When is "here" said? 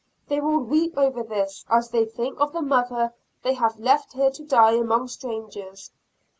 4.13-4.31